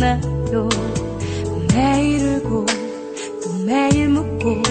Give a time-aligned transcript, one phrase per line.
[0.00, 0.68] 만나요.
[1.72, 2.66] 매일 울고
[3.42, 4.62] 또 매일 묻고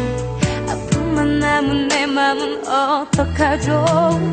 [0.67, 4.32] 아픔만 남은 내 맘은 어떡하죠?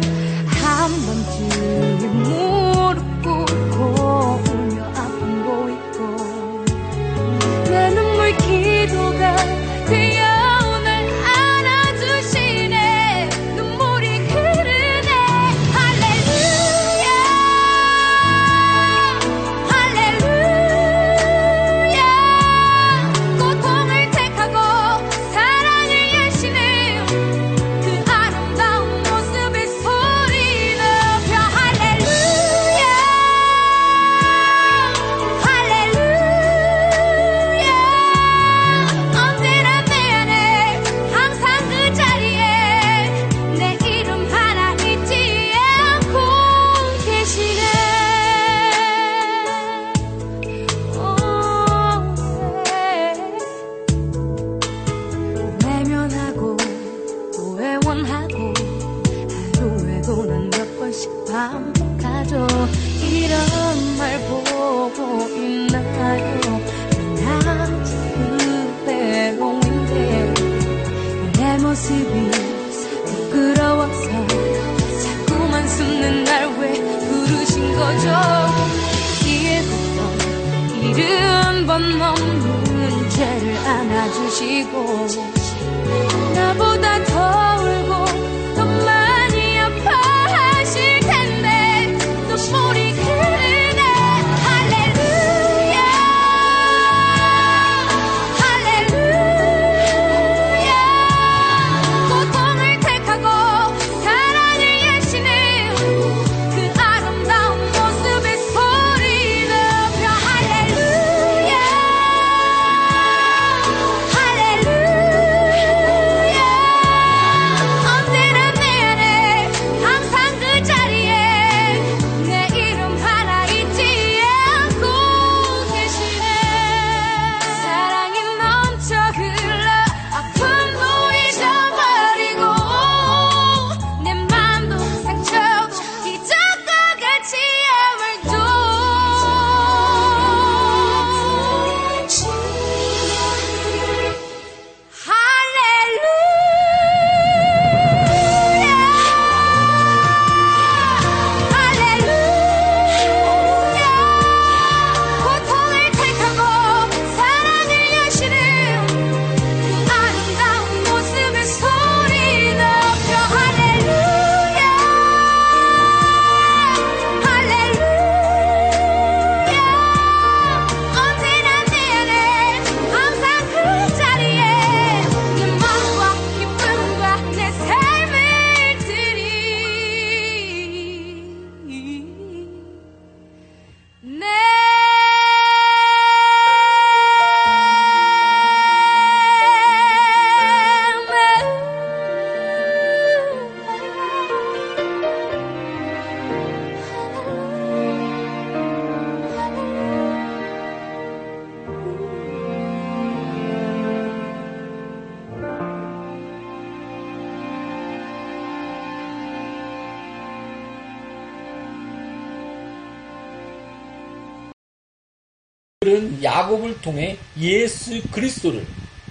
[216.40, 218.66] 야곱을 통해 예수 그리스도를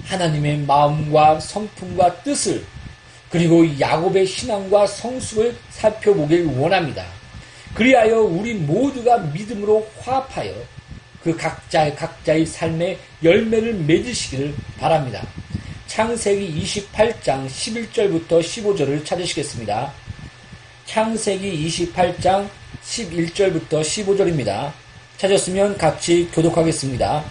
[0.06, 2.66] 하나님의 마음과 성품과 뜻을
[3.30, 7.06] 그리고 야곱의 신앙과 성숙을 살펴보길 원합니다.
[7.76, 10.54] 그리하여 우리 모두가 믿음으로 화합하여
[11.24, 15.28] 그 각자의 각자의 삶의 열매를 맺으시기를 바랍니다.
[15.86, 19.94] 창세기 28장 11절부터 15절을 찾으시겠습니다.
[20.86, 22.50] 창세기 28장
[22.84, 24.72] 11절부터 15절입니다.
[25.20, 27.26] 찾았으면 같이 교독하겠습니다.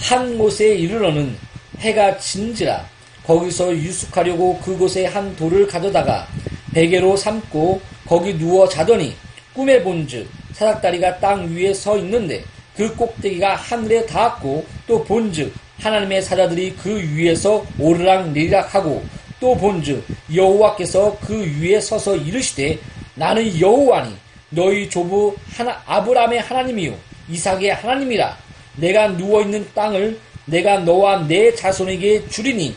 [0.00, 1.36] 한 곳에 이르러는
[1.78, 2.84] 해가 진지라
[3.24, 6.26] 거기서 유숙하려고 그곳에 한 돌을 가져다가
[6.74, 9.14] 베개로 삼고 거기 누워 자더니
[9.54, 12.42] 꿈에 본즉 사닥다리가 땅 위에 서 있는데
[12.76, 19.04] 그 꼭대기가 하늘에 닿았고 또 본즉 하나님의 사자들이 그 위에서 오르락 내리락하고
[19.38, 20.04] 또 본즉
[20.34, 22.80] 여호와께서 그 위에 서서 이르시되
[23.14, 24.16] 나는 여호와니
[24.52, 26.94] 너희 조부 하나 아브라함의 하나님이요
[27.28, 28.36] 이삭의 하나님이라
[28.76, 32.74] 내가 누워 있는 땅을 내가 너와 내 자손에게 주리니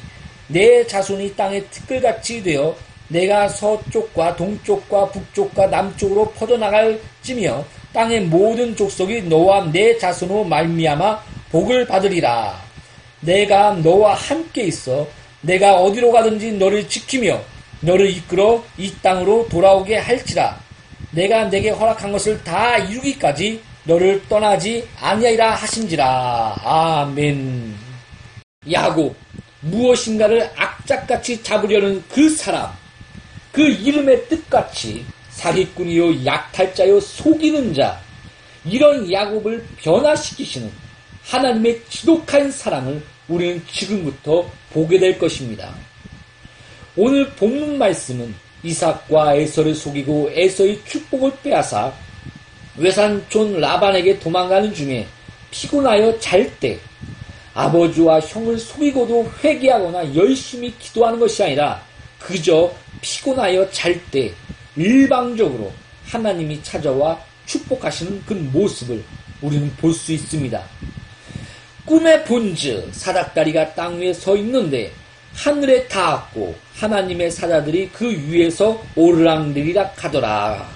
[0.47, 2.75] 내 자손이 땅의 티끌같이 되어
[3.07, 7.63] 내가 서쪽과 동쪽과 북쪽과 남쪽으로 퍼져나갈 찌며
[7.93, 12.61] 땅의 모든 족속이 너와 내 자손으로 말미암아 복을 받으리라.
[13.21, 15.07] 내가 너와 함께 있어
[15.41, 17.41] 내가 어디로 가든지 너를 지키며
[17.81, 20.59] 너를 이끌어 이 땅으로 돌아오게 할지라.
[21.15, 26.55] 내가 내게 허락한 것을 다 이루기까지 너를 떠나지 아니하리라 하신지라.
[26.61, 27.73] 아멘.
[28.69, 29.15] 야곱
[29.61, 32.71] 무엇인가를 악착같이 잡으려는 그 사람
[33.51, 37.99] 그 이름의 뜻같이 사기꾼이요 약탈자요 속이는 자
[38.65, 40.69] 이런 야곱을 변화시키시는
[41.23, 45.73] 하나님의 지독한 사랑을 우리는 지금부터 보게 될 것입니다.
[46.97, 48.35] 오늘 본문 말씀은
[48.65, 51.93] 이삭과 에서를 속이고 에서의 축복을 빼앗아
[52.77, 55.07] 외산촌 라반에게 도망가는 중에
[55.51, 56.79] 피곤하여 잘 때
[57.53, 61.81] 아버지와 형을 속이고도 회개하거나 열심히 기도하는 것이 아니라
[62.19, 64.33] 그저 피곤하여 잘 때
[64.75, 65.71] 일방적으로
[66.05, 69.01] 하나님이 찾아와 축복하시는 그 모습을
[69.41, 70.61] 우리는 볼 수 있습니다.
[71.85, 74.91] 꿈에 본즉 사닥다리가 땅 위에 서 있는데
[75.35, 80.67] 하늘에 닿았고 하나님의 사자들이 그 위에서 오르락내리락 하더라.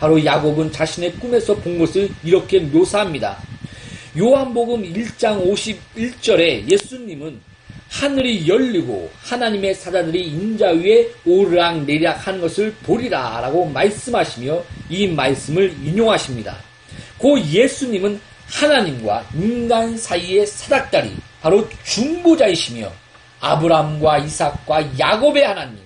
[0.00, 3.38] 바로 야곱은 자신의 꿈에서 본 것을 이렇게 묘사합니다.
[4.16, 7.40] 요한복음 1장 51절에 예수님은
[7.90, 16.56] 하늘이 열리고 하나님의 사자들이 인자 위에 오르락내리락 하는 것을 보리라 라고 말씀하시며 이 말씀을 인용하십니다.
[17.18, 22.90] 고 예수님은 하나님과 인간 사이의 사닥다리 바로 중보자이시며
[23.40, 25.78] 아브람과 이삭과 야곱의 하나님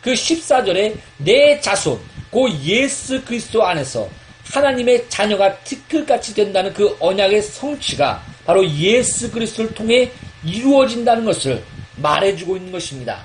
[0.00, 2.00] 그 14절에 내 자손
[2.30, 4.08] 고 예수 그리스도 안에서
[4.52, 10.10] 하나님의 자녀가 티끌같이 된다는 그 언약의 성취가 바로 예수 그리스도를 통해
[10.44, 11.62] 이루어진다는 것을
[11.96, 13.22] 말해주고 있는 것입니다.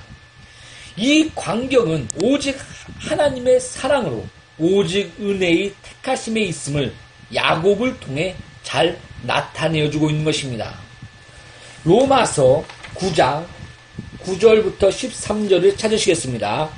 [0.96, 2.58] 이 광경은 오직
[2.98, 4.26] 하나님의 사랑으로
[4.58, 6.92] 오직 은혜의 택하심에 있음을
[7.34, 10.74] 야곱을 통해 잘 나타내어주고 있는 것입니다.
[11.84, 12.64] 로마서
[12.94, 13.44] 9장
[14.24, 16.70] 9절부터 13절을 찾으시겠습니다.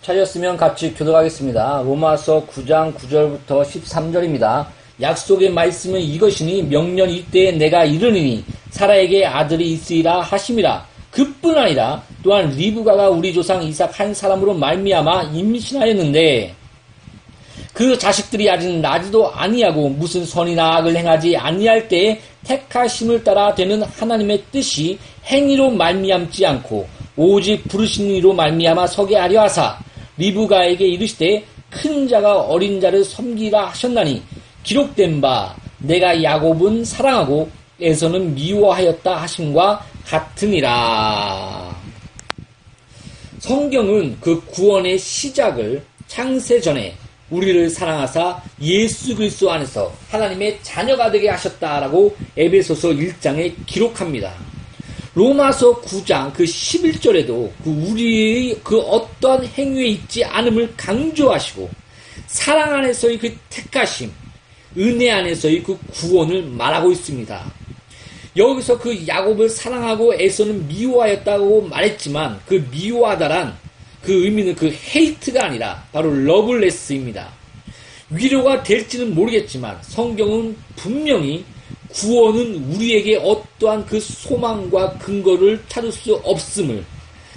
[0.00, 1.82] 찾았으면 같이 교독하겠습니다.
[1.84, 4.66] 로마서 9장 9절부터 13절입니다.
[5.00, 13.10] 약속의 말씀은 이것이니 명년 이때에 내가 이르니 사라에게 아들이 있으리라 하심이라 그뿐 아니라 또한 리브가가
[13.10, 16.54] 우리 조상 이삭 한 사람으로 말미암아 임신하였는데
[17.78, 24.42] 그 자식들이 아직 나지도 아니하고 무슨 선이나 악을 행하지 아니할 때에 택하심을 따라 되는 하나님의
[24.50, 29.78] 뜻이 행위로 말미암지 않고 오직 부르신 이로 말미암아 서게 하려 하사
[30.16, 34.24] 리브가에게 이르시되 큰 자가 어린 자를 섬기라 하셨나니
[34.64, 37.48] 기록된 바 내가 야곱은 사랑하고
[37.80, 41.76] 에서는 미워하였다 하심과 같으니라.
[43.38, 46.96] 성경은 그 구원의 시작을 창세 전에
[47.30, 54.34] 우리를 사랑하사 예수 그리스도 안에서 하나님의 자녀가 되게 하셨다라고 에베소서 1장에 기록합니다.
[55.14, 61.68] 로마서 9장 그 11절에도 그 우리의 그 어떠한 행위에 있지 않음을 강조하시고
[62.26, 64.12] 사랑 안에서의 그 택하심,
[64.76, 67.52] 은혜 안에서의 그 구원을 말하고 있습니다.
[68.36, 73.56] 여기서 그 야곱을 사랑하고 에서는 미워하였다고 말했지만 그 미워하다란
[74.02, 77.28] 그 의미는 그 헤이트가 아니라 바로 러블레스입니다.
[78.10, 81.44] 위로가 될지는 모르겠지만 성경은 분명히
[81.90, 86.84] 구원은 우리에게 어떠한 그 소망과 근거를 찾을 수 없음을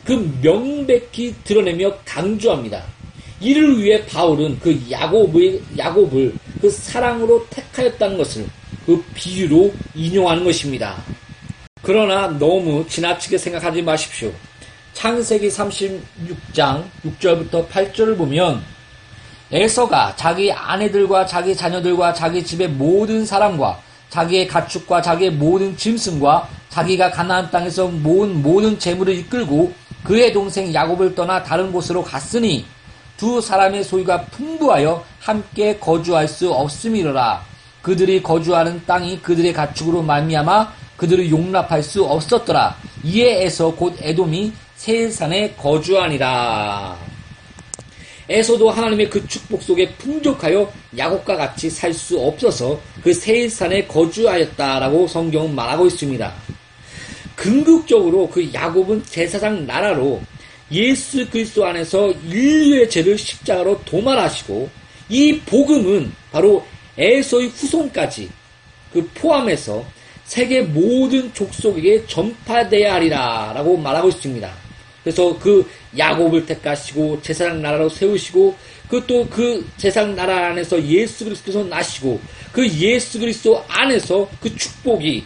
[0.03, 2.84] 그 명백히 드러내며 강조합니다.
[3.39, 8.46] 이를 위해 바울은 그 야곱의 야곱을 그 사랑으로 택하였다는 것을
[8.86, 11.03] 그 비유로 인용하는 것입니다.
[11.82, 14.32] 그러나 너무 지나치게 생각하지 마십시오.
[15.01, 18.62] 창세기 36장 6절부터 8절을 보면
[19.51, 23.79] 에서가 자기 아내들과 자기 자녀들과 자기 집의 모든 사람과
[24.12, 31.15] 자기의 가축과 자기의 모든 짐승과 자기가 가나안 땅에서 모은 모든 재물을 이끌고 그의 동생 야곱을
[31.15, 32.63] 떠나 다른 곳으로 갔으니
[33.17, 37.43] 두 사람의 소유가 풍부하여 함께 거주할 수 없음이로라.
[37.81, 42.75] 그들이 거주하는 땅이 그들의 가축으로 말미암아 그들을 용납할 수 없었더라.
[43.03, 46.98] 이에 에서 곧 에돔이 세산에 거주하니라.
[48.28, 55.54] 에서도 하나님의 그 축복 속에 풍족하여 야곱과 같이 살 수 없어서 그 세산에 거주하였다라고 성경은
[55.54, 56.34] 말하고 있습니다.
[57.36, 60.20] 궁극적으로 그 야곱은 제사장 나라로
[60.72, 64.68] 예수 그리스도 안에서 인류의 죄를 십자가로 도말하시고
[65.10, 66.66] 이 복음은 바로
[66.98, 68.32] 에서의 후손까지
[68.92, 69.86] 그 포함해서
[70.24, 74.71] 세계 모든 족속에게 전파돼야 하리라라고 말하고 있습니다.
[75.03, 75.67] 그래서 그
[75.98, 78.55] 야곱을 택하시고 제사장 나라로 세우시고
[78.88, 82.20] 그또그 제사장 나라 안에서 예수 그리스도서 나시고
[82.51, 85.24] 그 예수 그리스도 안에서 그 축복이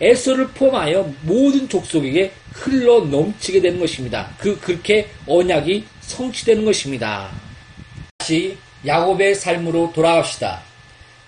[0.00, 4.30] 에서를 포함하여 모든 족속에게 흘러 넘치게 되는 것입니다.
[4.38, 7.30] 그 그렇게 언약이 성취되는 것입니다.
[8.18, 8.56] 다시
[8.86, 10.62] 야곱의 삶으로 돌아갑시다.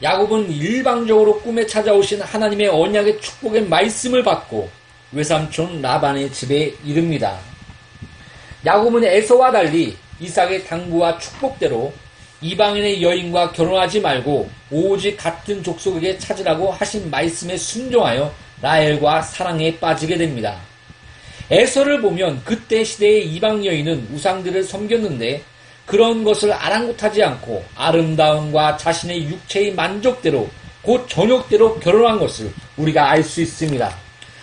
[0.02, 4.68] 야곱은 일방적으로 꿈에 찾아오신 하나님의 언약의 축복의 말씀을 받고
[5.12, 7.38] 외삼촌 라반의 집에 이릅니다.
[8.64, 11.92] 야곱은 에서와 달리 이삭의 당부와 축복대로
[12.40, 18.32] 이방인의 여인과 결혼하지 말고 오직 같은 족속에게 찾으라고 하신 말씀에 순종하여
[18.62, 20.58] 라헬과 사랑에 빠지게 됩니다.
[21.50, 25.42] 에서를 보면 그때 시대의 이방 여인은 우상들을 섬겼는데
[25.86, 30.48] 그런 것을 아랑곳하지 않고 아름다움과 자신의 육체의 만족대로
[30.82, 33.96] 곧 정욕대로 결혼한 것을 우리가 알 수 있습니다.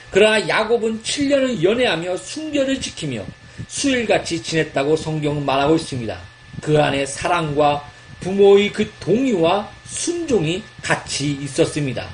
[0.10, 3.24] 그러나 야곱은 7년을 연애하며 순결을 지키며
[3.67, 6.17] 수일같이 지냈다고 성경은 말하고 있습니다.
[6.62, 7.89] 그 안에 사랑과
[8.20, 12.08] 부모의 그 동의와 순종이 같이 있었습니다.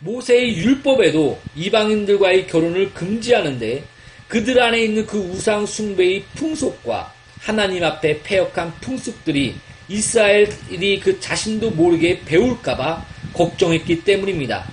[0.00, 3.84] 모세의 율법에도 이방인들과의 결혼을 금지하는데
[4.28, 9.56] 그들 안에 있는 그 우상 숭배의 풍속과 하나님 앞에 패역한 풍습들이
[9.88, 14.66] 이스라엘이 그 자신도 모르게 배울까봐 걱정했기 때문입니다.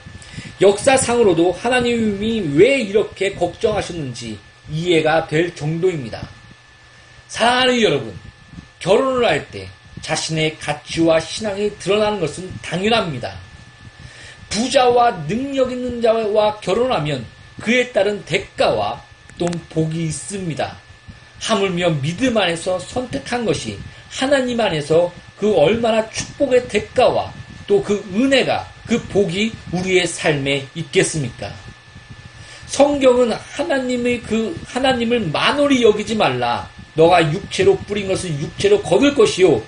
[0.61, 4.37] 역사상으로도 하나님이 왜 이렇게 걱정하셨는지
[4.71, 6.27] 이해가 될 정도입니다.
[7.27, 8.17] 사랑하는 여러분,
[8.79, 9.67] 결혼을 할 때
[10.01, 13.35] 자신의 가치와 신앙이 드러나는 것은 당연합니다.
[14.49, 17.25] 부자와 능력 있는 자와 결혼하면
[17.59, 19.01] 그에 따른 대가와
[19.37, 20.77] 또 복이 있습니다.
[21.39, 23.79] 하물며 믿음 안에서 선택한 것이
[24.09, 27.33] 하나님 안에서 그 얼마나 축복의 대가와
[27.67, 31.51] 또 그 은혜가 그 복이 우리의 삶에 있겠습니까?
[32.75, 36.69] 성경은 하나님의 그 하나님을 만홀히 여기지 말라.
[36.95, 39.61] 너가 육체로 뿌린 것은 육체로 거둘 것이요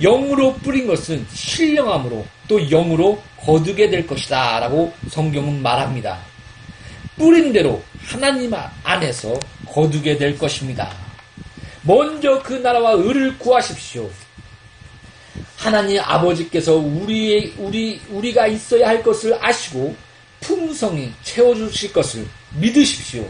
[0.00, 4.60] 영으로 뿌린 것은 신령함으로 또 영으로 거두게 될 것이다.
[4.60, 6.18] 라고 성경은 말합니다.
[7.18, 8.50] 뿌린 대로 하나님
[8.82, 10.90] 안에서 거두게 될 것입니다.
[11.82, 14.08] 먼저 그 나라와 의를 구하십시오.
[15.58, 19.94] 하나님 아버지께서 우리의, 우리, 우리가 있어야 할 것을 아시고
[20.40, 23.28] 풍성히 채워 주실 것을 믿으십시오.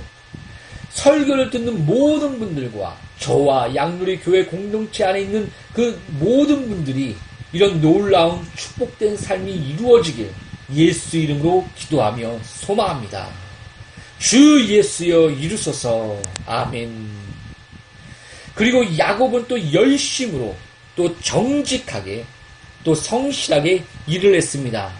[0.90, 7.16] 설교를 듣는 모든 분들과 저와 양누리 교회 공동체 안에 있는 그 모든 분들이
[7.52, 10.30] 이런 놀라운 축복된 삶이 이루어지길
[10.74, 13.28] 예수 이름으로 기도하며 소망합니다.
[14.18, 16.20] 주 예수여 이루소서.
[16.46, 17.10] 아멘.
[18.54, 20.54] 그리고 야곱은 또 열심으로
[20.96, 22.24] 또 정직하게
[22.84, 24.92] 또 성실하게 일을 했습니다.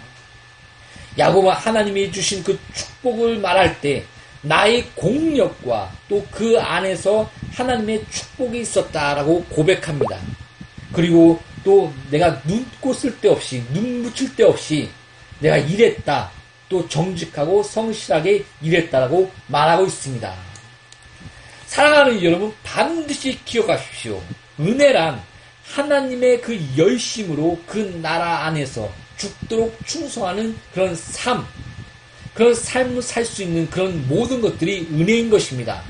[1.17, 4.03] 야곱은 하나님이 주신 그 축복을 말할 때
[4.45, 10.19] 나의 공력과 또 그 안에서 하나님의 축복이 있었다라고 고백합니다.
[10.91, 14.89] 그리고 또 내가 눈꽃 쓸데 없이 눈 묻힐 데 없이
[15.39, 16.31] 내가 일했다.
[16.67, 20.33] 또 정직하고 성실하게 일했다라고 말하고 있습니다.
[21.67, 24.21] 사랑하는 여러분 반드시 기억하십시오.
[24.59, 25.21] 은혜란
[25.63, 31.45] 하나님의 그 열심으로 그 나라 안에서 죽도록 충성하는 그런 삶,
[32.35, 35.81] 그런 삶을 살 수 있는 그런 모든 것들이 은혜인 것입니다.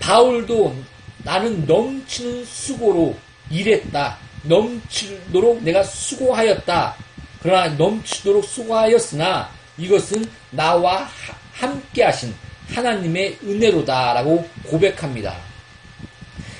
[0.00, 0.76] 바울도
[1.18, 3.16] 나는 넘치는 수고로
[3.50, 4.18] 일했다.
[4.42, 6.96] 넘치도록 내가 수고하였다.
[7.40, 11.08] 그러나 넘치도록 수고하였으나 이것은 나와
[11.52, 12.34] 함께 하신
[12.68, 15.36] 하나님의 은혜로다라고 고백합니다.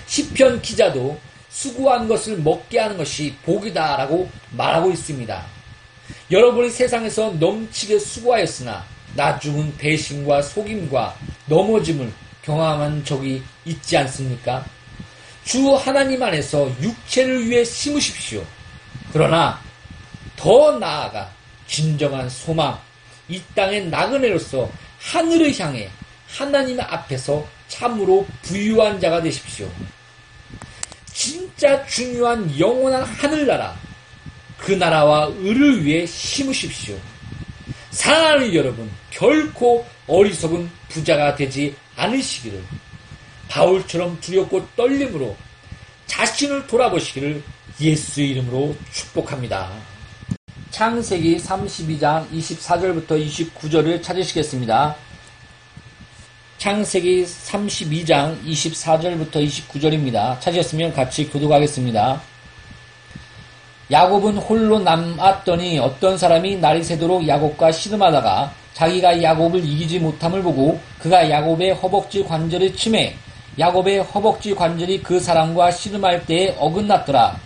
[0.07, 1.19] 시편 기자도
[1.49, 5.45] 수고한 것을 먹게 하는 것이 복이다라고 말하고 있습니다.
[6.31, 8.85] 여러분이 세상에서 넘치게 수고하였으나
[9.17, 14.65] 나중은 배신과 속임과 넘어짐을 경험한 적이 있지 않습니까?
[15.45, 18.45] 주 하나님 안에서 육체를 위해 심으십시오.
[19.13, 19.61] 그러나
[20.37, 21.31] 더 나아가
[21.67, 22.79] 진정한 소망,
[23.29, 24.71] 이 땅의 나그네로서
[25.01, 25.89] 하늘을 향해
[26.29, 29.71] 하나님 앞에서 참으로 부유한 자가 되십시오.
[31.13, 33.77] 진짜 중요한 영원한 하늘나라,
[34.59, 36.97] 그 나라와 의를 위해 심으십시오.
[37.97, 42.63] 사랑하는 여러분, 결코 어리석은 부자가 되지 않으시기를
[43.49, 45.35] 바울처럼 두렵고 떨림으로
[46.05, 47.43] 자신을 돌아보시기를
[47.81, 49.73] 예수 이름으로 축복합니다.
[50.71, 54.95] 창세기 32장 24절부터 29절을 찾으시겠습니다.
[56.59, 60.39] 창세기 32장 24절부터 29절입니다.
[60.43, 62.21] 찾으셨으면 같이 교독하겠습니다.
[63.91, 71.31] 야곱은 홀로 남았더니 어떤 사람이 날이 새도록 야곱과 씨름하다가 자기가 야곱을 이기지 못함을 보고 그가
[71.31, 73.15] 야곱의 허벅지 관절을 침해
[73.59, 77.39] 야곱의 허벅지 관절이 그 사람과 씨름할 때에 어긋났더라.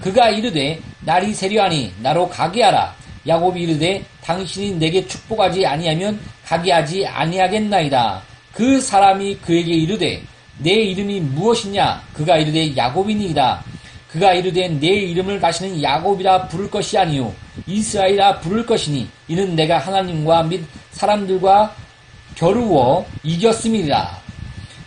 [0.00, 2.94] 그가 이르되 날이 세려하니 나로 가게 하라.
[3.26, 8.22] 야곱이 이르되 당신이 내게 축복하지 아니하면 가게 하지 아니하겠나이다.
[8.52, 10.22] 그 사람이 그에게 이르되
[10.58, 12.02] 내 이름이 무엇이냐?
[12.14, 13.62] 그가 이르되 야곱이니이다.
[14.12, 17.32] 그가 이르되 내 이름을 다시는 야곱이라 부를 것이 아니요
[17.66, 21.74] 이스라엘이라 부를 것이니 이는 내가 하나님과 및 사람들과
[22.34, 24.22] 겨루어 이겼음이라.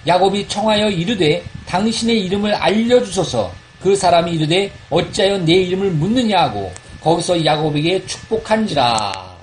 [0.05, 3.51] 야곱이 청하여 이르되 당신의 이름을 알려주소서
[3.81, 9.35] 그 사람이 이르되 어찌하여 내 이름을 묻느냐 하고 거기서 야곱에게 축복한지라.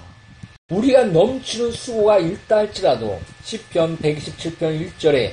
[0.70, 5.32] 우리가 넘치는 수고가 있다 할지라도 10편 127편 1절에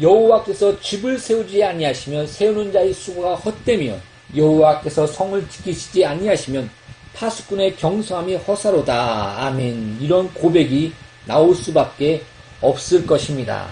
[0.00, 3.96] 여호와께서 집을 세우지 아니하시면 세우는 자의 수고가 헛되며
[4.36, 6.68] 여호와께서 성을 지키시지 아니하시면
[7.14, 9.46] 파수꾼의 경성함이 허사로다.
[9.46, 9.98] 아멘.
[10.00, 10.92] 이런 고백이
[11.24, 12.22] 나올 수밖에
[12.60, 13.68] 없을 것입니다.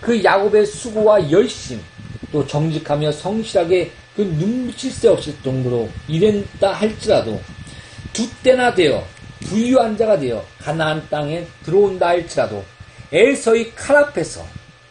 [0.00, 1.80] 그 야곱의 수고와 열심,
[2.30, 7.40] 또 정직하며 성실하게 그 눈붙일 새 없을 정도로 일했다 할지라도
[8.12, 9.04] 두 때나 되어
[9.40, 12.64] 부유한 자가 되어 가나안 땅에 들어온다 할지라도
[13.12, 14.44] 에서의 칼 앞에서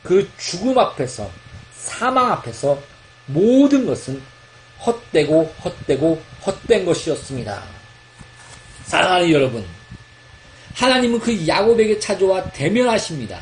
[0.04, 1.30] 그 죽음 앞에서
[1.74, 2.82] 사망 앞에서
[3.26, 4.22] 모든 것은
[4.86, 7.64] 헛되고 헛되고 헛된 것이었습니다.
[8.86, 9.66] 사랑하는 여러분,
[10.74, 13.40] 하나님은 그 야곱에게 찾아와 대면하십니다.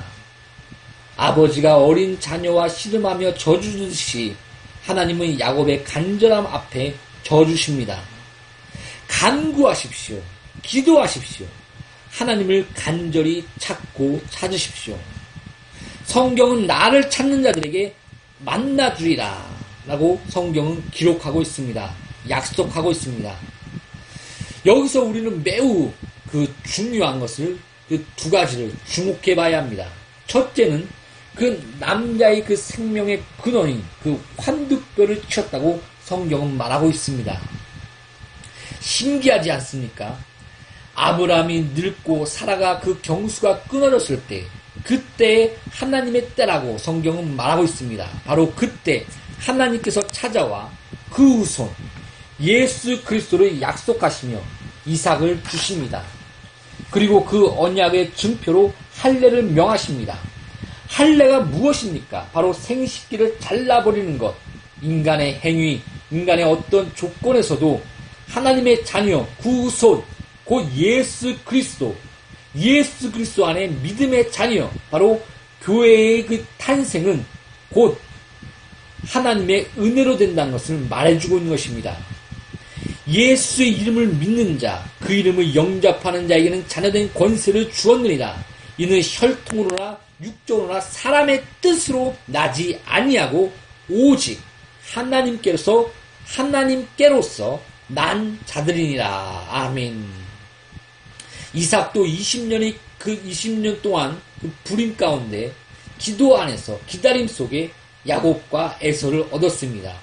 [1.16, 4.36] 아버지가 어린 자녀와 씨름하며 져주듯이
[4.84, 8.00] 하나님은 야곱의 간절함 앞에 져주십니다.
[9.08, 10.22] 간구하십시오.
[10.64, 11.46] 기도하십시오.
[12.12, 14.98] 하나님을 간절히 찾고 찾으십시오.
[16.08, 17.94] 성경은 나를 찾는 자들에게
[18.40, 19.46] 만나 주리라.
[19.86, 21.94] 라고 성경은 기록하고 있습니다.
[22.30, 23.36] 약속하고 있습니다.
[24.66, 25.92] 여기서 우리는 매우
[26.30, 29.88] 그 중요한 것을 그 두 가지를 주목해 봐야 합니다.
[30.28, 30.88] 첫째는
[31.36, 37.40] 그 남자의 그 생명의 근원인 그 환두뼈를 치었다고 성경은 말하고 있습니다.
[38.80, 40.18] 신기하지 않습니까?
[40.96, 44.46] 아브라함이 늙고 사라가 그 경수가 끊어졌을 때
[44.88, 48.10] 그때 하나님의 때라고 성경은 말하고 있습니다.
[48.24, 49.06] 바로 그때
[49.38, 50.72] 하나님께서 찾아와
[51.12, 51.70] 그 후손
[52.40, 54.40] 예수 그리스도를 약속하시며
[54.86, 56.02] 이삭을 주십니다.
[56.90, 60.18] 그리고 그 언약의 증표로 할례를 명하십니다.
[60.88, 62.30] 할례가 무엇입니까?
[62.32, 64.34] 바로 생식기를 잘라버리는 것.
[64.82, 67.82] 인간의 행위, 인간의 어떤 조건에서도
[68.30, 70.02] 하나님의 자녀, 구손,
[70.46, 71.94] 곧 예수 그리스도,
[72.58, 75.22] 예수 그리스도 안에 믿음의 자녀, 바로
[75.62, 77.26] 교회의 그 탄생은
[77.70, 78.00] 곧
[79.06, 81.98] 하나님의 은혜로 된다는 것을 말해주고 있는 것입니다.
[83.08, 88.36] 예수의 이름을 믿는 자, 그 이름을 영접하는 자에게는 자녀된 권세를 주었느니라.
[88.78, 93.52] 이는 혈통으로나 육적으로나 사람의 뜻으로 나지 아니하고
[93.90, 94.42] 오직
[94.84, 95.90] 하나님께로서
[96.26, 99.48] 하나님께로서 난 자들이니라.
[99.50, 100.17] 아멘.
[101.58, 105.52] 이삭도 20년이 그 20년 동안 그 불임 가운데
[105.98, 107.72] 기도 안에서 기다림 속에
[108.08, 109.94] 야곱과 에서를 얻었습니다.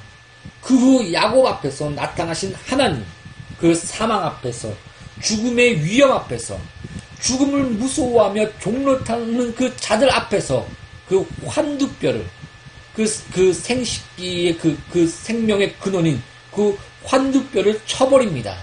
[0.60, 3.04] 그 후 야곱 앞에서 나타나신 하나님,
[3.60, 4.72] 그 사망 앞에서
[5.22, 6.58] 죽음의 위험 앞에서
[7.20, 10.66] 죽음을 무서워하며 종로 타는 그 자들 앞에서
[11.08, 12.26] 그 환두뼈를
[12.94, 18.56] 그, 그 생식기의 그, 그 생명의 근원인 그 환두뼈를 쳐버립니다.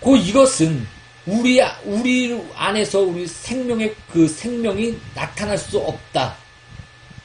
[0.00, 0.86] 그 이것은
[1.26, 6.36] 우리, 우리 안에서 우리 생명의 그 생명이 나타날 수 없다.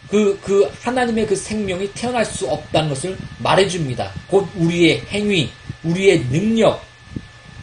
[0.09, 4.11] 그, 그 하나님의 그 생명이 태어날 수 없다는 것을 말해줍니다.
[4.27, 5.49] 곧 우리의 행위,
[5.83, 6.83] 우리의 능력,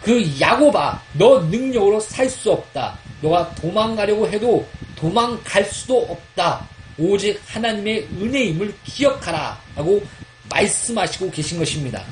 [0.02, 2.98] 그 야고바, 너 능력으로 살 수 없다.
[3.20, 6.66] 너가 도망가려고 해도 도망갈 수도 없다.
[6.96, 9.60] 오직 하나님의 은혜임을 기억하라.
[9.76, 10.02] 라고
[10.50, 12.02] 말씀하시고 계신 것입니다.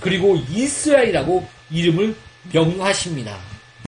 [0.00, 2.16] 그리고 이스라엘이라고 이름을
[2.52, 3.38] 명하십니다.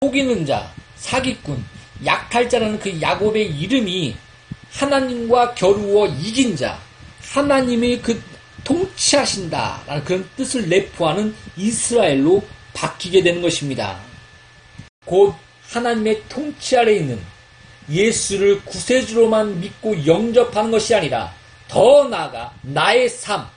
[0.02, 1.64] 속이는 자, 사기꾼,
[2.06, 4.16] 약탈자라는 그 야곱의 이름이
[4.72, 6.80] 하나님과 겨루어 이긴 자,
[7.22, 8.22] 하나님의 그
[8.64, 14.00] 통치하신다라는 그런 뜻을 내포하는 이스라엘로 바뀌게 되는 것입니다.
[15.06, 17.20] 곧 하나님의 통치 아래 있는
[17.90, 21.34] 예수를 구세주로만 믿고 영접하는 것이 아니라
[21.68, 23.48] 더 나아가 나의 삶,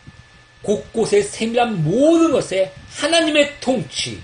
[0.62, 4.20] 곳곳에 세밀한 모든 것에 하나님의 통치,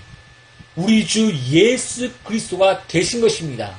[0.75, 3.75] 우리 주 예수 그리스도가 되신 것입니다.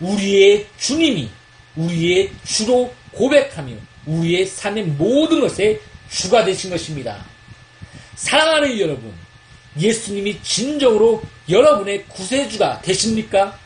[0.00, 1.30] 우리의 주님이
[1.76, 3.74] 우리의 주로 고백하며
[4.06, 7.24] 우리의 삶의 모든 것에 주가 되신 것입니다.
[8.14, 9.12] 사랑하는 여러분,
[9.78, 13.58] 예수님이 진정으로 여러분의 구세주가 되십니까?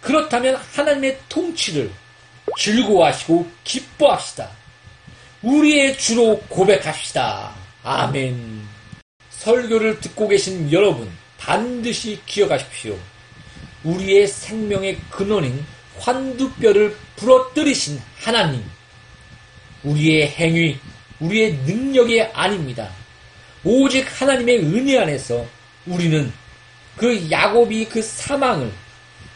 [0.00, 1.90] 그렇다면 하나님의 통치를
[2.58, 4.50] 즐거워하시고 기뻐합시다.
[5.42, 7.54] 우리의 주로 고백합시다.
[7.82, 8.62] 아멘.
[9.30, 11.10] 설교를 듣고 계신 여러분,
[11.44, 12.96] 반드시 기억하십시오.
[13.82, 15.64] 우리의 생명의 근원인
[15.98, 18.62] 환두뼈를 부러뜨리신 하나님.
[19.82, 20.78] 우리의 행위,
[21.18, 22.88] 우리의 능력이 아닙니다.
[23.64, 25.44] 오직 하나님의 은혜 안에서
[25.86, 26.32] 우리는
[26.96, 28.70] 그 야곱이 그 사망을,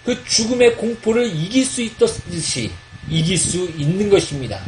[0.05, 2.71] 그 죽음의 공포를 이길 수 있듯이
[3.11, 4.63] 이길 수 있는 것입니다.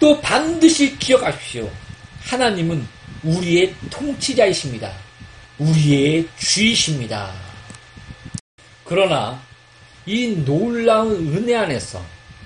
[0.00, 1.70] 또 반드시 기억하십시오.
[2.22, 2.86] 하나님은
[3.22, 5.03] 우리의 통치자이십니다.
[5.58, 7.32] 우리의 주이십니다.
[8.84, 9.40] 그러나
[10.06, 12.02] 이 놀라운 은혜 안에서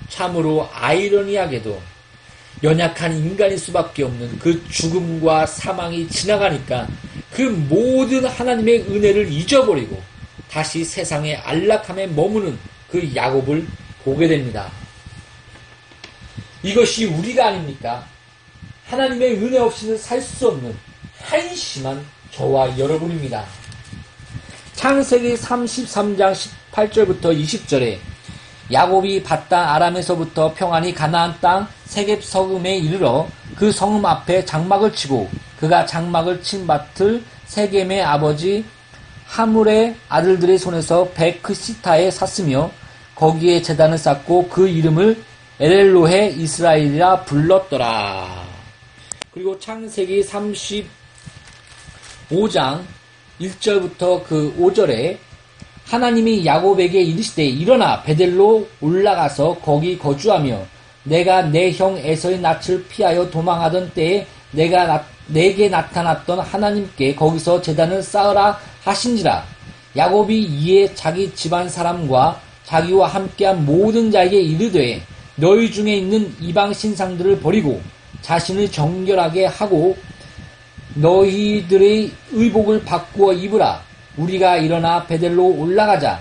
[0.09, 1.81] 참으로 아이러니하게도
[2.63, 6.87] 연약한 인간일 수밖에 없는 그 죽음과 사망이 지나가니까
[7.31, 10.01] 그 모든 하나님의 은혜를 잊어버리고
[10.49, 12.57] 다시 세상의 안락함에 머무는
[12.89, 13.65] 그 야곱을
[14.03, 14.71] 보게 됩니다.
[16.63, 18.05] 이것이 우리가 아닙니까?
[18.87, 20.75] 하나님의 은혜 없이는 살 수 없는
[21.19, 23.43] 한심한 저와 여러분입니다.
[24.73, 26.33] 창세기 33장
[26.71, 27.97] 18절부터 20절에
[28.71, 35.85] 야곱이 바단 아람에서부터 평안히 가나안 땅 세겝 성음에 이르러 그 성음 앞에 장막을 치고 그가
[35.85, 38.63] 장막을 친 밭을 세겜의 아버지
[39.25, 42.71] 하물의 아들들의 손에서 베크시타에 샀으며
[43.15, 45.21] 거기에 재단을 쌓고 그 이름을
[45.59, 48.47] 에렐로헤 이스라엘이라 불렀더라.
[49.33, 50.23] 그리고 창세기
[52.29, 52.81] 35장
[53.41, 55.17] 1절부터 그 5절에
[55.85, 60.61] 하나님이 야곱에게 이르시되 일어나 베델로 올라가서 거기 거주하며
[61.03, 68.03] 내가 내 형 에서의 낯을 피하여 도망하던 때에 내가 나- 내게 나타났던 하나님께 거기서 재단을
[68.03, 69.43] 쌓으라 하신지라.
[69.95, 75.01] 야곱이 이에 자기 집안 사람과 자기와 함께한 모든 자에게 이르되
[75.35, 77.81] 너희 중에 있는 이방 신상들을 버리고
[78.21, 79.97] 자신을 정결하게 하고
[81.01, 83.81] 너희들의 의복을 바꾸어 입으라.
[84.17, 86.19] 우리가 일어나 베델로 올라가자.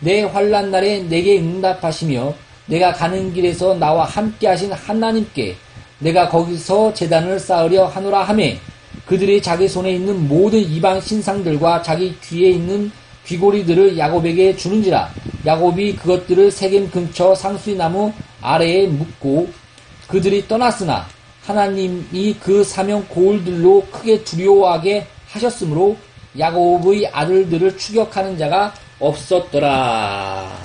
[0.00, 2.34] 내 환란 날에 내게 응답하시며
[2.66, 5.56] 내가 가는 길에서 나와 함께 하신 하나님께
[5.98, 8.58] 내가 거기서 재단을 쌓으려 하노라 하매
[9.06, 12.90] 그들이 자기 손에 있는 모든 이방 신상들과 자기 귀에 있는
[13.26, 15.10] 귀고리들을 야곱에게 주는지라
[15.46, 19.48] 야곱이 그것들을 세겜 근처 상수리 나무 아래에 묻고
[20.08, 21.06] 그들이 떠났으나
[21.44, 25.96] 하나님이 그 사명 고울들로 크게 두려워하게 하셨으므로
[26.38, 30.58] 야곱의 아들들을 추격하는 자가 없었더라.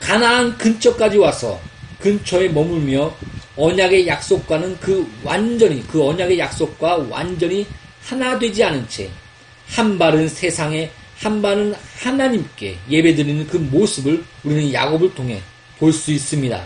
[0.00, 1.60] 가나안 근처까지 와서
[2.00, 3.14] 근처에 머물며
[3.56, 7.66] 언약의 약속과는 그 완전히 그 언약의 약속과 완전히
[8.02, 9.10] 하나 되지 않은 채
[9.70, 15.40] 한 발은 세상에 한 발은 하나님께 예배드리는 그 모습을 우리는 야곱을 통해
[15.78, 16.60] 볼 수 있습니다.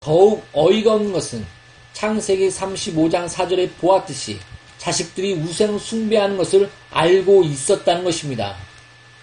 [0.00, 1.44] 더욱 어이가 없는 것은
[1.92, 4.38] 창세기 35장 4절에 보았듯이
[4.78, 8.56] 자식들이 우상 숭배하는 것을 알고 있었다는 것입니다.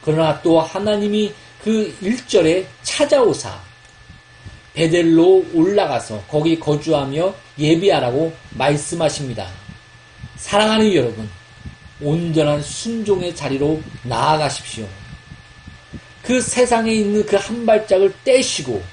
[0.03, 3.59] 그러나 또 하나님이 그 1절에 찾아오사
[4.73, 9.47] 베델로 올라가서 거기 거주하며 예비하라고 말씀하십니다.
[10.35, 11.27] 사랑하는 여러분,
[11.99, 14.87] 온전한 순종의 자리로 나아가십시오.
[16.21, 18.83] 그 세상에 있는 그 한 발짝을 떼시고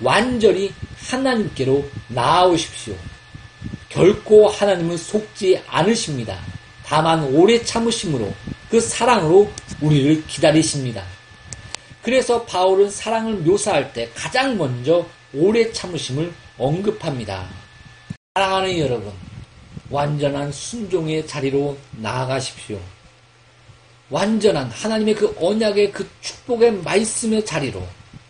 [0.00, 0.72] 완전히
[1.10, 2.94] 하나님께로 나아오십시오.
[3.92, 6.38] 결코 하나님은 속지 않으십니다.
[6.82, 8.32] 다만 오래 참으심으로
[8.70, 9.50] 그 사랑으로
[9.82, 11.04] 우리를 기다리십니다.
[12.02, 17.46] 그래서 바울은 사랑을 묘사할 때 가장 먼저 오래 참으심을 언급합니다.
[18.34, 19.12] 사랑하는 여러분,
[19.90, 22.80] 완전한 순종의 자리로 나아가십시오.
[24.08, 27.86] 완전한 하나님의 그 언약의 그 축복의 말씀의 자리로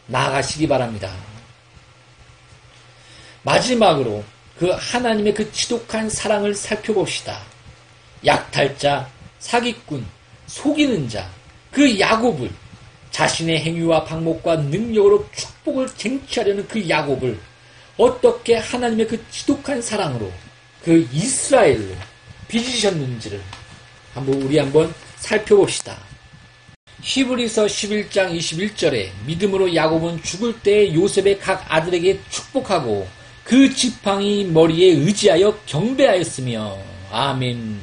[0.06, 1.12] 나아가시기 바랍니다.
[3.42, 4.24] 마지막으로
[4.62, 7.42] 그 하나님의 그 지독한 사랑을 살펴봅시다.
[8.24, 10.06] 약탈자, 사기꾼,
[10.46, 11.28] 속이는 자,
[11.72, 12.48] 그 야곱을
[13.10, 17.40] 자신의 행위와 방목과 능력으로 축복을 쟁취하려는 그 야곱을
[17.96, 20.30] 어떻게 하나님의 그 지독한 사랑으로
[20.84, 21.96] 그 이스라엘로
[22.46, 23.42] 빚으셨는지를
[24.14, 25.98] 한번 우리 한번 살펴봅시다.
[27.00, 33.08] 히브리서 11장 21절에 믿음으로 야곱은 죽을 때 요셉의 각 아들에게 축복하고
[33.52, 36.74] 그 지팡이 머리에 의지하여 경배하였으며
[37.10, 37.78] 아멘.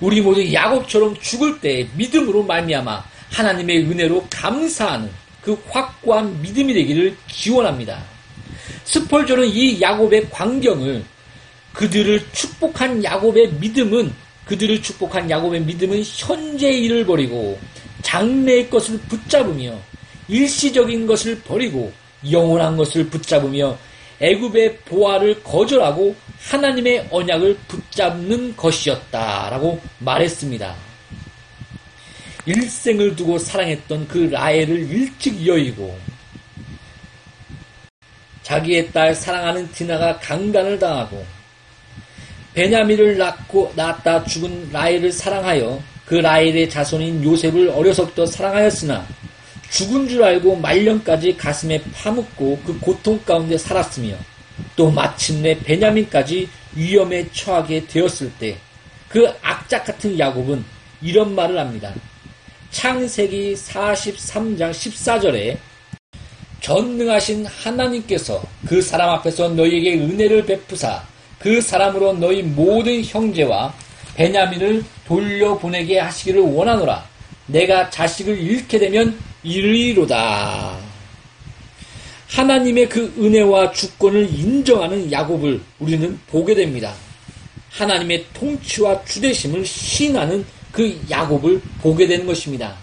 [0.00, 5.08] 우리 모두 야곱처럼 죽을 때 믿음으로 말미암아 하나님의 은혜로 감사하는
[5.40, 8.02] 그 확고한 믿음이 되기를 기원합니다.
[8.82, 11.04] 스펄전은 이 야곱의 광경을
[11.72, 14.12] 그들을 축복한 야곱의 믿음은
[14.46, 17.56] 그들을 축복한 야곱의 믿음은 현재의 일을 버리고
[18.02, 19.78] 장래의 것을 붙잡으며
[20.26, 21.92] 일시적인 것을 버리고
[22.28, 23.78] 영원한 것을 붙잡으며
[24.20, 30.74] 애굽의 보화를 거절하고 하나님의 언약을 붙잡는 것이었다라고 말했습니다.
[32.46, 35.98] 일생을 두고 사랑했던 그 라헬을 일찍 여의고
[38.42, 41.26] 자기의 딸 사랑하는 디나가 강간을 당하고
[42.54, 49.04] 베냐민을 낳고 낳았다 죽은 라헬을 사랑하여 그 라헬의 자손인 요셉을 어려서부터 사랑하였으나
[49.70, 54.16] 죽은 줄 알고 말년까지 가슴에 파묻고 그 고통 가운데 살았으며
[54.74, 58.58] 또 마침내 베냐민까지 위험에 처하게 되었을 때
[59.08, 60.64] 그 악작 같은 야곱은
[61.02, 61.92] 이런 말을 합니다.
[62.70, 65.56] 창세기 43장 14절에
[66.60, 71.02] 전능하신 하나님께서 그 사람 앞에서 너희에게 은혜를 베푸사
[71.38, 73.72] 그 사람으로 너희 모든 형제와
[74.16, 77.04] 베냐민을 돌려보내게 하시기를 원하노라.
[77.46, 79.16] 내가 자식을 잃게 되면
[79.46, 80.76] 이르리로다.
[82.28, 86.92] 하나님의 그 은혜와 주권을 인정하는 야곱을 우리는 보게 됩니다.
[87.70, 92.76] 하나님의 통치와 주대심을 시인하는 그 야곱을 보게 되는 것입니다.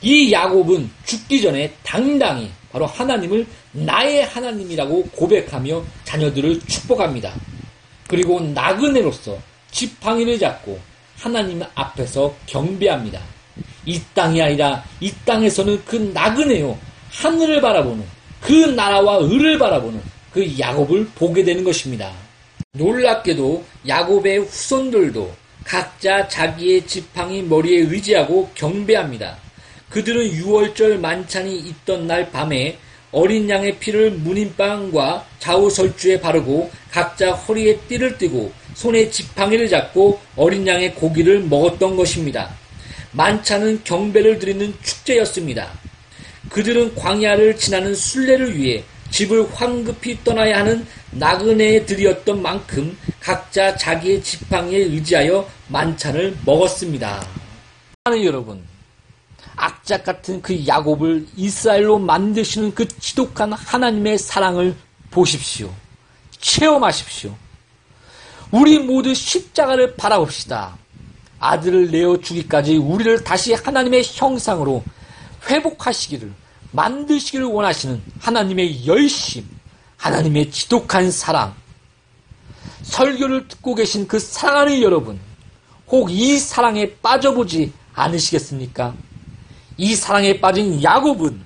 [0.00, 7.34] 이 야곱은 죽기 전에 당당히 바로 하나님을 나의 하나님이라고 고백하며 자녀들을 축복합니다.
[8.08, 9.38] 그리고 나그네로서
[9.70, 10.80] 지팡이를 잡고
[11.18, 13.20] 하나님 앞에서 경배합니다.
[13.84, 16.78] 이 땅이 아니라 이 땅에서는 그 나그네요
[17.10, 18.04] 하늘을 바라보는
[18.40, 20.00] 그 나라와 을을 바라보는
[20.32, 22.10] 그 야곱을 보게 되는 것입니다.
[22.72, 25.32] 놀랍게도 야곱의 후손들도
[25.64, 29.36] 각자 자기의 지팡이 머리에 의지하고 경배합니다.
[29.90, 32.78] 그들은 유월절 만찬이 있던 날 밤에
[33.12, 40.94] 어린 양의 피를 문인방과 좌우설주에 바르고 각자 허리에 띠를 띠고 손에 지팡이를 잡고 어린 양의
[40.94, 42.61] 고기를 먹었던 것입니다.
[43.12, 45.70] 만찬은 경배를 드리는 축제였습니다.
[46.48, 55.48] 그들은 광야를 지나는 순례를 위해 집을 황급히 떠나야 하는 나그네들이었던 만큼 각자 자기의 지팡이에 의지하여
[55.68, 57.26] 만찬을 먹었습니다.
[58.04, 58.62] 하는 여러분,
[59.54, 64.74] 악작 같은 그 야곱을 이스라엘로 만드시는 그 지독한 하나님의 사랑을
[65.10, 65.72] 보십시오.
[66.40, 67.36] 체험하십시오.
[68.50, 70.76] 우리 모두 십자가를 바라봅시다.
[71.42, 74.84] 아들을 내어 주기까지 우리를 다시 하나님의 형상으로
[75.50, 76.32] 회복하시기를
[76.70, 79.44] 만드시기를 원하시는 하나님의 열심,
[79.96, 81.54] 하나님의 지독한 사랑.
[82.82, 85.18] 설교를 듣고 계신 그 사랑하는 여러분,
[85.88, 88.94] 혹 이 사랑에 빠져보지 않으시겠습니까?
[89.76, 91.42] 이 사랑에 빠진 야곱은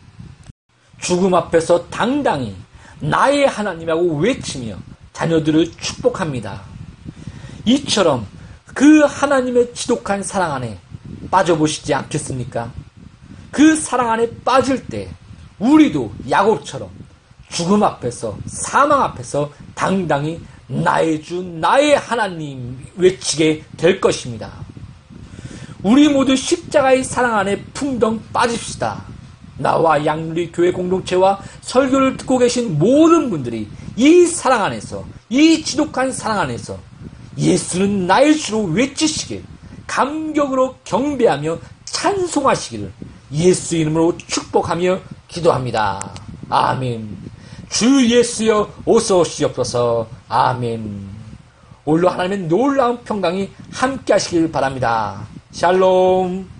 [1.00, 2.54] 죽음 앞에서 당당히
[3.00, 4.76] 나의 하나님이라고 외치며
[5.14, 6.62] 자녀들을 축복합니다.
[7.64, 8.26] 이처럼
[8.76, 10.78] 그 하나님의 지독한 사랑 안에
[11.30, 12.70] 빠져보시지 않겠습니까?
[13.50, 15.08] 그 사랑 안에 빠질 때
[15.58, 16.90] 우리도 야곱처럼
[17.48, 24.52] 죽음 앞에서 사망 앞에서 당당히 나의 주 나의 하나님 외치게 될 것입니다.
[25.82, 29.02] 우리 모두 십자가의 사랑 안에 풍덩 빠집시다.
[29.56, 36.40] 나와 양누리 교회 공동체와 설교를 듣고 계신 모든 분들이 이 사랑 안에서 이 지독한 사랑
[36.40, 36.78] 안에서
[37.36, 39.44] 예수는 나의 주로 외치시길
[39.86, 42.92] 감격으로 경배하며 찬송하시기를
[43.32, 46.14] 예수 이름으로 축복하며 기도합니다.
[46.48, 47.18] 아멘.
[47.68, 50.08] 주 예수여 어서 오시옵소서.
[50.28, 51.08] 아멘.
[51.84, 55.28] 올로 하나님의 놀라운 평강이 함께 하시길 바랍니다.
[55.52, 56.55] 샬롬.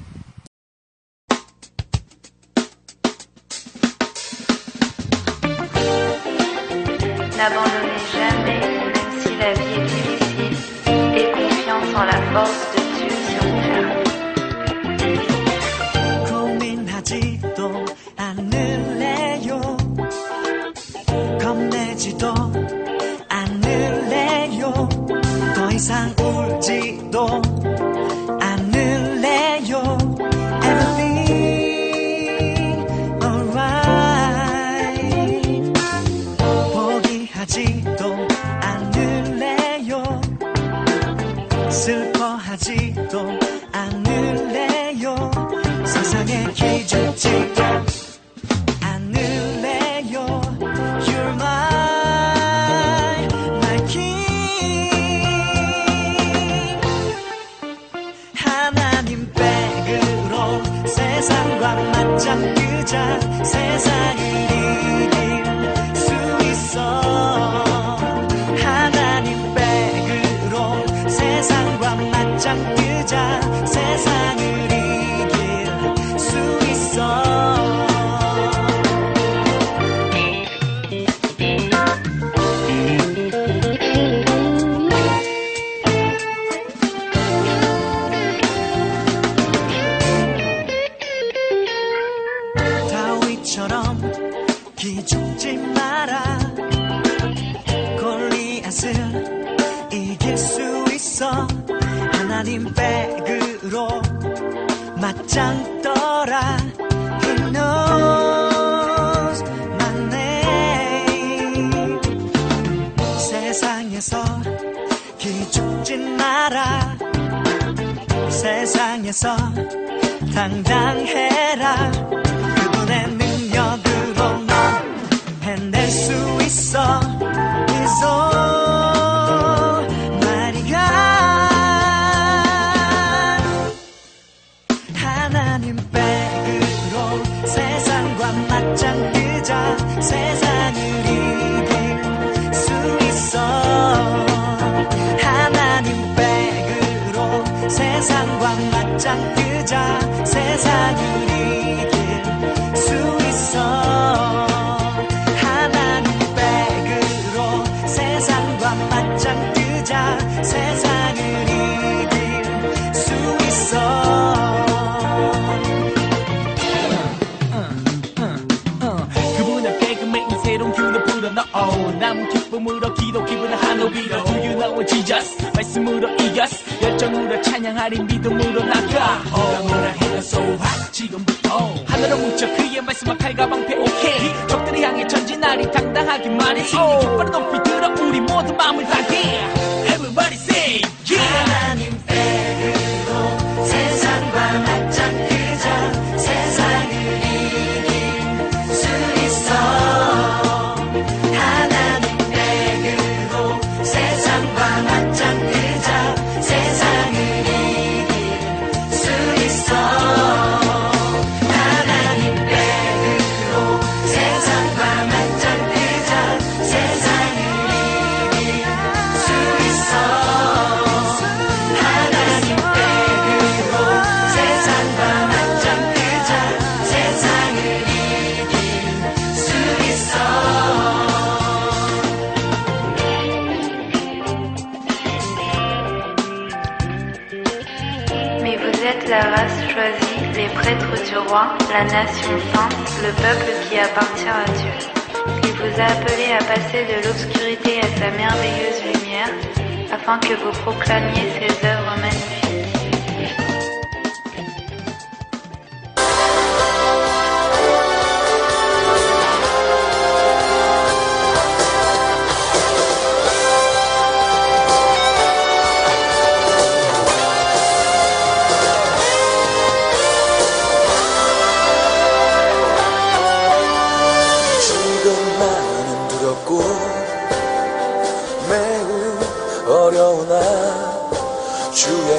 [177.87, 179.23] 달인 믿음으로 나가.
[179.31, 181.73] 뭐라 뭐라 해도 so hot 지금부터.
[181.87, 186.67] 하늘을 뭉쳐 그의 말씀과 칼가방패 오케이 적들을 향해 전진 날이 당당하게 말해.
[186.67, 189.66] 이 족발을 높이 들어 우리 모두 마음을 다해.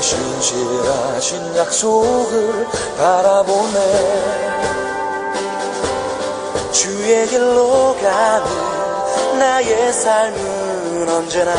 [0.01, 4.47] 신실하신 약속을 바라보네.
[6.71, 11.53] 주의 길로 가는 나의 삶은 언제나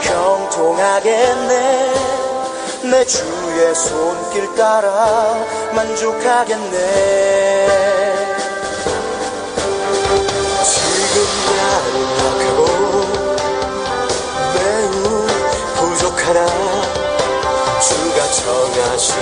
[0.00, 1.92] 형통하겠네.
[2.90, 5.34] 내 주의 손길 따라
[5.74, 6.76] 만족하겠네.
[10.64, 11.14] 지금
[11.56, 12.60] 나를 바라보
[14.54, 14.96] 매우
[15.76, 16.75] 부족하다.
[18.46, 19.16] 비춰가신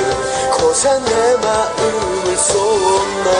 [0.51, 3.31] 고산 내 마음을 쏟네.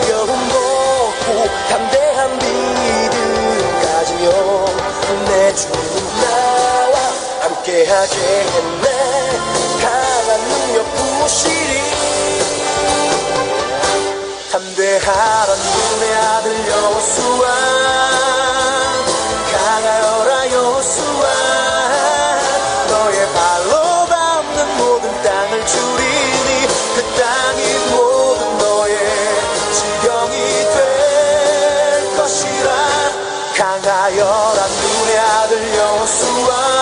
[0.00, 4.30] 두려운 벗고 담대한 믿음 가지며
[5.26, 5.76] 내 주님
[6.22, 6.96] 나와
[7.40, 8.86] 함께 하겠네.
[9.82, 11.82] 강한 능력 부시리.
[14.52, 17.75] 담대하란 눈의 아들 여호수아.
[35.06, 36.75] nomeado Leão Suave.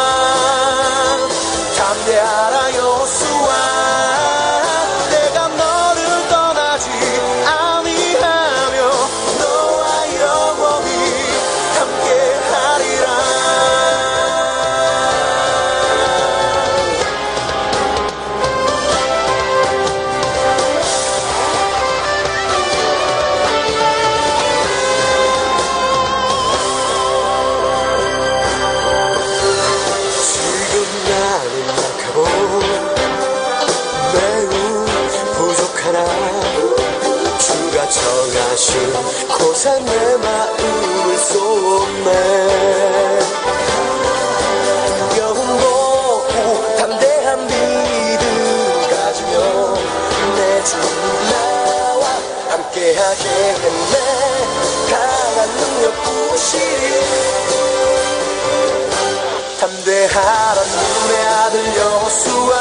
[60.07, 62.55] 하라 눈의 아들 여 호수 와,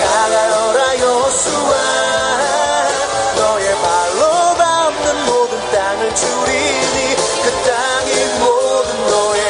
[0.00, 1.72] 가라여라 여 호수 와,
[3.36, 9.42] 너의 발로 밟는 모든 땅을 줄이니 그 땅이 모든 너의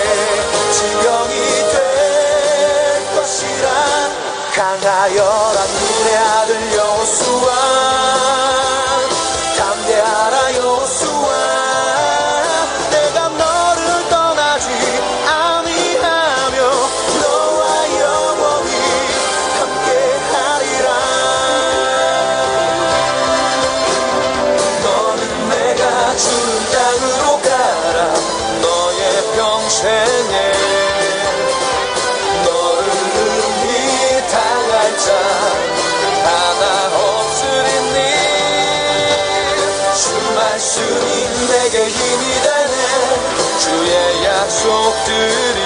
[0.73, 1.35] 지경이
[1.73, 3.67] 될 것이라.
[4.55, 6.64] 강하여라 눈의 아들
[45.05, 45.61] 것들이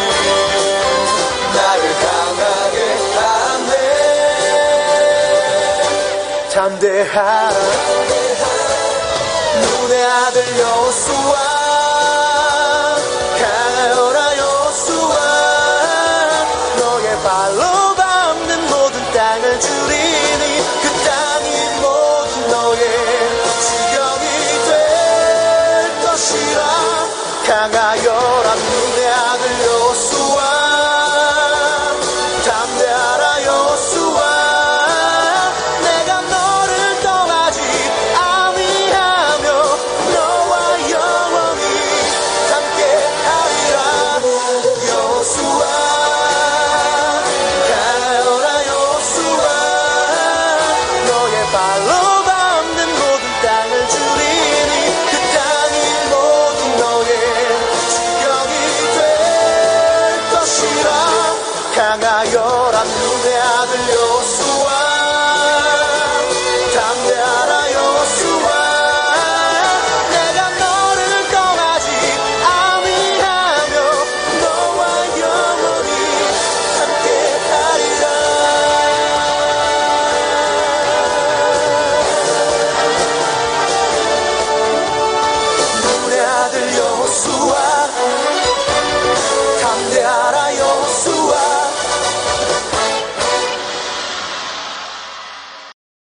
[1.55, 2.79] 나를 강하게
[3.15, 3.73] 하네.
[6.53, 7.59] 담대하라
[9.61, 11.28] 눈에 아들 여수